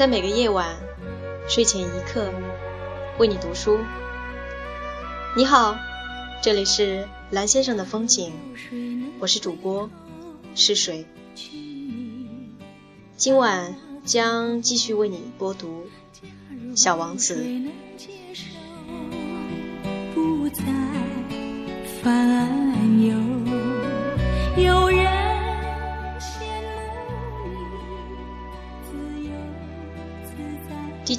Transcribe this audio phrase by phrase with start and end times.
[0.00, 0.78] 在每个夜晚
[1.46, 2.32] 睡前一刻
[3.18, 3.78] 为你读书。
[5.36, 5.76] 你好，
[6.42, 8.32] 这里是蓝先生的风景，
[9.18, 9.90] 我是主播
[10.54, 11.04] 是水。
[13.18, 13.76] 今晚
[14.06, 15.86] 将继续为你播读
[16.82, 17.44] 《小王子》。
[20.14, 20.62] 不再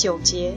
[0.00, 0.56] 九节，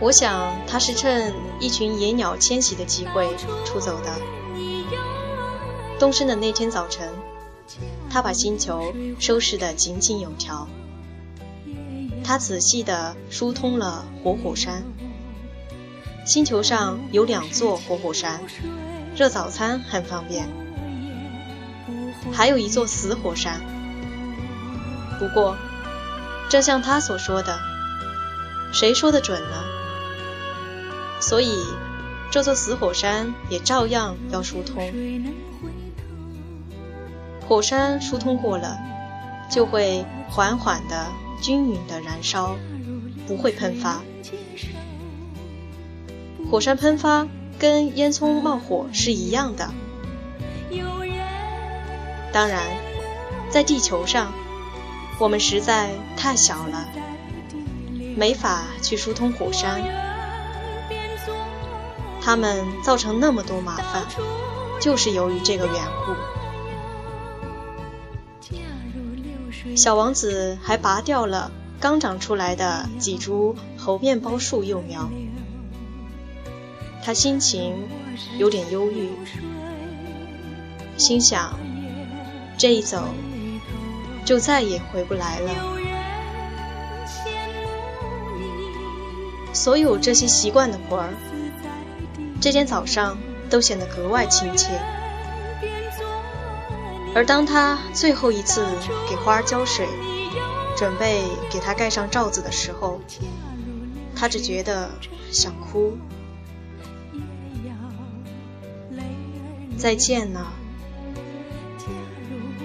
[0.00, 3.28] 我想他是趁一群野鸟迁徙的机会
[3.64, 4.12] 出走的。
[5.98, 7.08] 东升的那天早晨。
[8.08, 10.68] 他把星球收拾得井井有条。
[12.22, 14.84] 他仔细地疏通了活火山。
[16.24, 18.40] 星球上有两座活火山，
[19.16, 20.48] 热早餐很方便。
[22.32, 23.60] 还有一座死火山。
[25.18, 25.56] 不过，
[26.50, 27.60] 正像他所说的，
[28.72, 29.64] 谁说的准呢？
[31.20, 31.54] 所以，
[32.32, 34.92] 这座死火山也照样要疏通。
[37.46, 38.76] 火山疏通过了，
[39.48, 41.06] 就会缓缓的、
[41.40, 42.56] 均匀的燃烧，
[43.28, 44.00] 不会喷发。
[46.50, 47.28] 火山喷发
[47.60, 49.70] 跟烟囱冒火是一样的。
[52.32, 52.60] 当然，
[53.50, 54.32] 在地球上，
[55.20, 56.88] 我们实在太小了，
[58.16, 59.82] 没法去疏通火山。
[62.22, 64.06] 他们造成那么多麻烦，
[64.80, 65.74] 就是由于这个缘
[66.06, 66.14] 故。
[69.76, 75.10] 小王子还拔掉了刚长出来的几株猴面包树幼苗，
[77.04, 77.74] 他心情
[78.38, 79.10] 有点忧郁，
[80.96, 81.58] 心想
[82.56, 83.04] 这一走
[84.30, 85.50] 就再也回不来了。
[89.52, 91.08] 所有这些习惯的活儿，
[92.40, 93.18] 这天早上
[93.50, 94.68] 都显得格外亲切。
[97.12, 98.64] 而当他最后一次
[99.08, 99.88] 给花儿浇水，
[100.76, 103.00] 准备给它盖上罩子的时候，
[104.14, 104.90] 他只觉得
[105.32, 105.98] 想哭。
[109.76, 110.52] 再见了，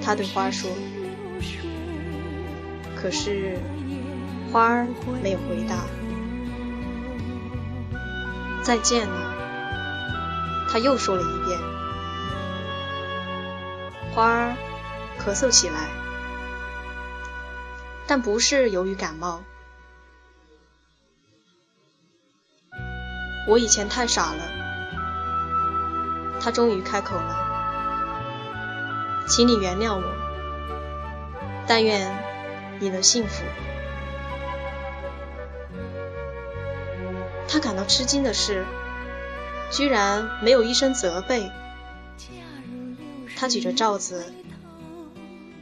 [0.04, 0.70] 他对花说。
[3.06, 3.60] 可是
[4.52, 4.88] 花儿
[5.22, 5.86] 没有回答。
[8.64, 11.60] 再见了，他又说了一遍。
[14.12, 14.56] 花儿
[15.20, 15.88] 咳嗽起来，
[18.08, 19.44] 但不是由于感冒。
[23.48, 24.42] 我以前太傻了。
[26.42, 27.36] 他终于开口了，
[29.28, 30.04] 请你原谅我。
[31.68, 32.34] 但愿
[32.80, 33.44] 你能幸福。
[37.48, 38.66] 他感到吃惊的是，
[39.72, 41.50] 居然没有一声责备。
[43.38, 44.34] 他举着罩子，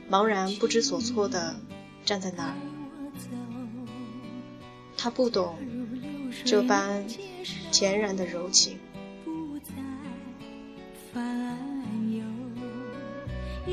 [0.09, 1.55] 茫然不知所措地
[2.05, 2.53] 站在那儿。
[4.97, 5.57] 他不懂
[6.45, 7.05] 这般
[7.71, 8.79] 恬然的柔情。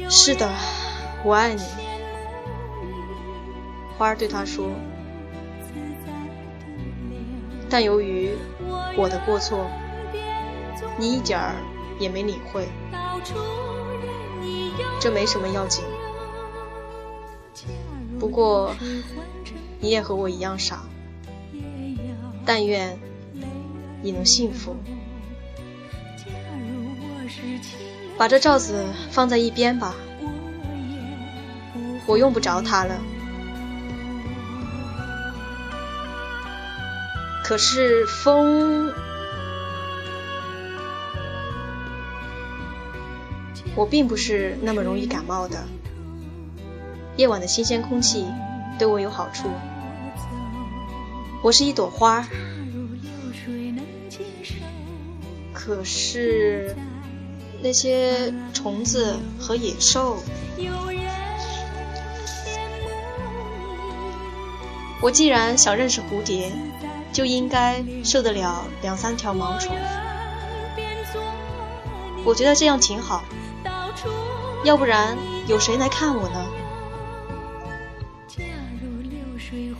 [0.09, 0.51] 是的，
[1.25, 1.63] 我爱你，
[4.01, 4.71] 花儿对他说。
[7.69, 8.31] 但由于
[8.97, 9.71] 我的过错，
[10.99, 11.55] 你一点儿
[11.99, 12.67] 也没理会。
[14.99, 15.85] 这没什么要紧，
[18.19, 18.75] 不过
[19.81, 20.81] 你也和我一样傻。
[22.47, 22.99] 但愿
[24.01, 24.75] 你能幸福。
[28.17, 29.95] 把这罩子放在一边吧，
[32.07, 32.99] 我用不着它了。
[37.51, 38.93] 可是风……
[43.75, 45.65] 我并不是那么容易感冒的。
[47.17, 48.25] 夜晚的新鲜空气
[48.79, 49.51] 对我有好处。
[51.43, 52.25] 我是一朵花，
[55.53, 56.77] 可是
[57.61, 60.23] 那些虫子和野兽，
[65.03, 66.53] 我既然想认识蝴蝶，
[67.13, 69.77] 就应该受得了两三条毛虫。
[72.25, 73.25] 我觉得这样挺好。
[74.65, 75.17] 要不然
[75.47, 76.47] 有谁来看我呢？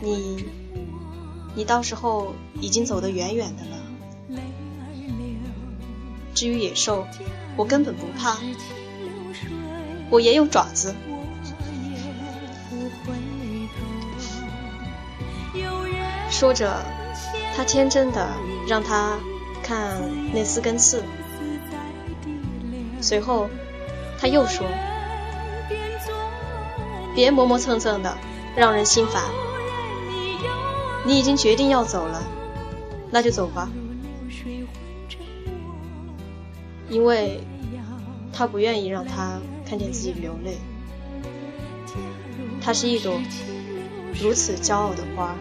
[0.01, 0.45] 你，
[1.55, 4.41] 你到时候已经走得远远的了。
[6.33, 7.05] 至于野兽，
[7.55, 8.37] 我根本不怕，
[10.09, 10.95] 我也有爪子。
[16.31, 16.83] 说着，
[17.55, 18.29] 他天真的
[18.67, 19.17] 让他
[19.61, 20.01] 看
[20.33, 21.03] 那四根刺。
[23.01, 23.49] 随后，
[24.19, 24.65] 他又说
[27.15, 28.15] ：“别磨磨蹭蹭的，
[28.55, 29.23] 让人心烦。
[31.05, 32.23] 你已经决定要走了，
[33.09, 33.69] 那就走吧。”
[36.89, 37.41] 因为
[38.33, 40.57] 他不愿意让他看见自己流泪。
[42.61, 43.19] 它是一朵
[44.21, 45.35] 如此骄傲的花。